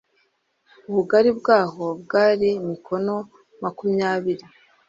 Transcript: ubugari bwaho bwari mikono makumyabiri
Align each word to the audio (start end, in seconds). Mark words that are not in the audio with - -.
ubugari 0.89 1.31
bwaho 1.39 1.85
bwari 2.03 2.47
mikono 2.69 3.15
makumyabiri 3.61 4.45